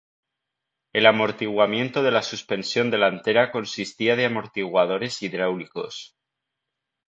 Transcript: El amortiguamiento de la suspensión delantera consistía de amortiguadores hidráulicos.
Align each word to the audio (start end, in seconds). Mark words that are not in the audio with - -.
El 0.93 1.05
amortiguamiento 1.05 2.01
de 2.01 2.09
la 2.09 2.23
suspensión 2.23 2.89
delantera 2.89 3.51
consistía 3.51 4.15
de 4.15 4.25
amortiguadores 4.25 5.21
hidráulicos. 5.21 6.17